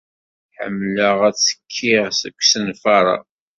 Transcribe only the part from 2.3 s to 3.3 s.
usenfar-a.